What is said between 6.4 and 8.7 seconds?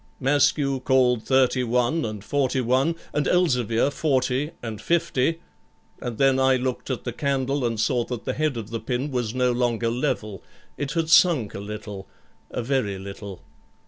looked at the candle, and saw that the head